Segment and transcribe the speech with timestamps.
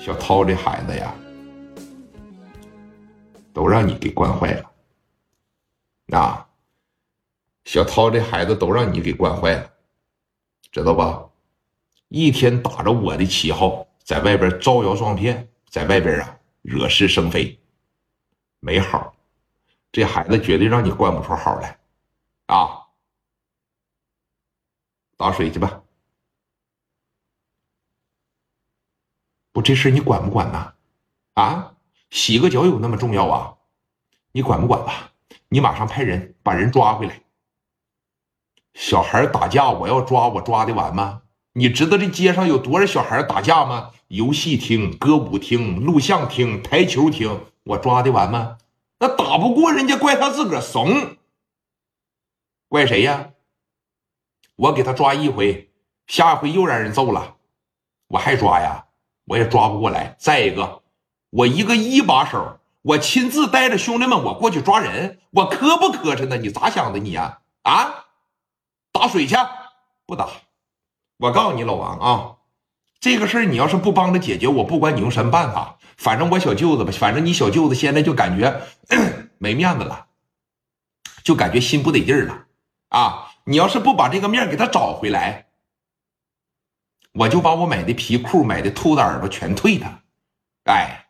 [0.00, 1.14] 小涛这孩子呀，
[3.52, 6.18] 都让你给惯坏了。
[6.18, 6.48] 啊，
[7.66, 9.70] 小涛这孩子都让你给惯坏了，
[10.72, 11.28] 知道吧？
[12.08, 17.60] 一天打着我的旗号，在外边招摇撞骗，在外边啊惹是生非，
[18.58, 19.14] 没好。
[19.92, 21.78] 这孩子绝对让你惯不出好来，
[22.46, 22.86] 啊！
[25.18, 25.82] 打水去吧。
[29.52, 30.74] 不，这事你管不管呢？
[31.34, 31.74] 啊，
[32.10, 33.54] 洗个脚有那么重要啊？
[34.32, 35.12] 你管不管吧？
[35.48, 37.22] 你马上派人把人抓回来。
[38.74, 41.22] 小孩打架，我要抓，我抓得完吗？
[41.54, 43.90] 你知道这街上有多少小孩打架吗？
[44.06, 48.58] 游戏厅、歌舞厅、录像厅、台球厅，我抓得完吗？
[49.00, 51.16] 那打不过人家，怪他自个儿怂，
[52.68, 53.30] 怪谁呀？
[54.54, 55.72] 我给他抓一回，
[56.06, 57.36] 下回又让人揍了，
[58.08, 58.86] 我还抓呀？
[59.30, 60.16] 我也抓不过来。
[60.18, 60.82] 再一个，
[61.30, 66.36] 我一个一把手，我亲自带着兄弟们，我过去抓人，我磕不磕碜呢？
[66.36, 67.38] 你咋想的你呀？
[67.62, 68.06] 啊？
[68.92, 69.36] 打水去？
[70.04, 70.28] 不打。
[71.18, 72.36] 我告诉你，老王啊，
[72.98, 75.76] 这个事儿你要是不帮着解决，我不管你用什么办法。
[75.96, 78.62] 反正我小舅子吧，反正你小舅子现在就感觉
[79.38, 80.06] 没面子了，
[81.22, 82.46] 就感觉心不得劲儿了
[82.88, 83.28] 啊！
[83.44, 85.49] 你要是不把这个面给他找回来，
[87.12, 90.00] 我就把我买的皮裤、买的兔子耳朵全退他。
[90.64, 91.06] 哎，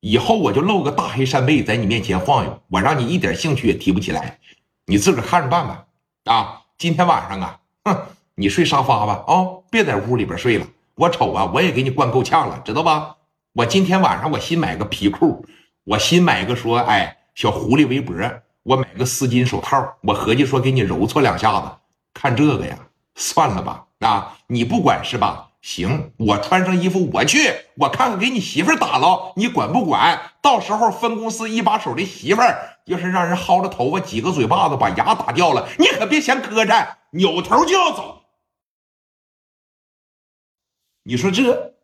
[0.00, 4.38] 以后我就露个大黑扇贝在你面前晃悠，我让你一点兴趣也提不起来，
[4.86, 5.86] 你自个看着办吧。
[6.24, 7.96] 啊，今天晚上啊，哼，
[8.36, 10.66] 你睡沙发吧，啊，别在屋里边睡了。
[10.94, 13.16] 我瞅啊，我也给你灌够呛了，知道吧？
[13.54, 15.44] 我今天晚上我新买个皮裤，
[15.84, 18.14] 我新买个说哎小狐狸围脖，
[18.62, 21.68] 我买个丝巾手套，我合计说给你揉搓两下子，
[22.14, 22.78] 看这个呀，
[23.16, 25.46] 算了吧啊，你不管是吧？
[25.62, 30.32] 行，我穿上衣服我去，我看看给你媳妇打了，你管不管？
[30.40, 38.22] 到时候分公司一把手的媳妇儿，要是让人薅着头发几个嘴巴子把牙打掉了，你可别嫌磕碜，扭头就要走。
[41.02, 41.74] 你说这？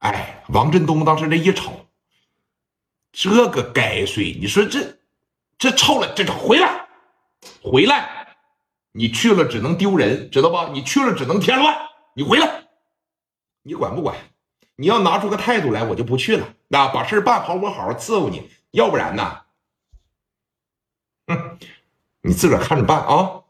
[0.00, 1.72] 哎，王振东当时这一瞅，
[3.12, 4.98] 这个该睡，你说这
[5.56, 6.86] 这臭了，这这回来，
[7.62, 8.15] 回来，
[8.96, 10.70] 你去了只能丢人，知道吧？
[10.72, 11.76] 你去了只能添乱，
[12.14, 12.64] 你回来，
[13.62, 14.16] 你管不管？
[14.76, 16.54] 你要拿出个态度来，我就不去了。
[16.68, 19.42] 那把事办好，我好好伺候你，要不然呢，
[21.26, 21.58] 哼，
[22.22, 23.42] 你自个儿看着办啊。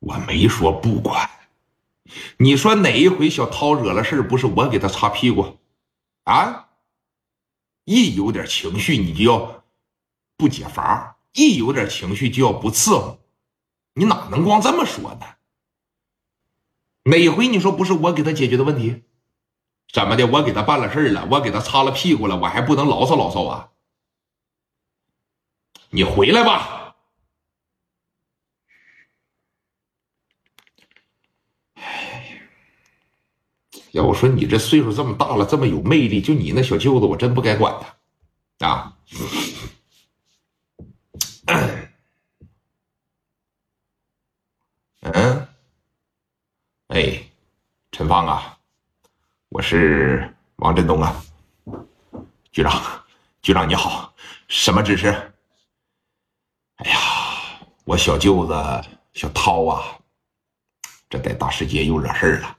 [0.00, 1.28] 我没说不管，
[2.38, 5.58] 你说哪一回小涛惹了事不是我给他擦屁股，
[6.24, 6.65] 啊？
[7.86, 9.64] 一有点情绪你就要
[10.36, 13.18] 不解乏，一有点情绪就要不伺候，
[13.94, 15.20] 你哪能光这么说呢？
[17.04, 19.04] 哪回你说不是我给他解决的问题？
[19.92, 20.26] 怎么的？
[20.26, 23.70] 我给他办了事了，我给他擦了屁股了，我还不能牢骚牢骚啊？
[25.90, 26.75] 你回来吧。
[33.96, 37.74] 要我说，你这岁数这么大了，这么有魅力，就你那小舅子，我真不该管
[38.58, 38.94] 他啊！
[45.00, 45.48] 嗯，
[46.88, 47.22] 哎，
[47.90, 48.58] 陈芳啊，
[49.48, 51.16] 我是王振东啊，
[52.52, 53.02] 局长，
[53.40, 54.12] 局长你好，
[54.46, 55.08] 什么指示？
[56.76, 56.98] 哎呀，
[57.86, 58.52] 我小舅子
[59.14, 59.98] 小涛啊，
[61.08, 62.55] 这在大世界又惹事儿了！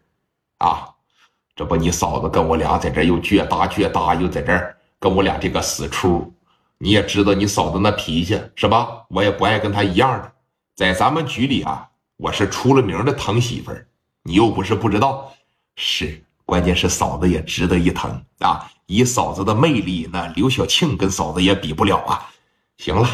[1.57, 6.31] 这不，你嫂子跟我俩在这又倔搭倔搭，又在这跟我俩这个死出。
[6.77, 9.03] 你也知道你嫂子那脾气是吧？
[9.09, 10.31] 我也不爱跟她一样的。
[10.75, 13.87] 在咱们局里啊，我是出了名的疼媳妇儿。
[14.21, 15.33] 你又不是不知道，
[15.75, 18.69] 是关键是嫂子也值得一疼啊！
[18.85, 22.29] 以嫂子的魅力，那刘晓庆跟嫂子也比不了啊。
[22.77, 23.09] 行了，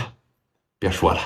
[0.78, 1.22] 别说了，